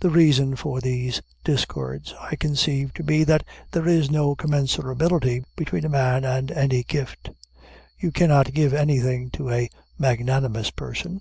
[0.00, 5.84] The reason for these discords I conceive to be that there is no commensurability between
[5.84, 7.30] a man and any gift.
[7.96, 11.20] You cannot give anything to a magnanimous person.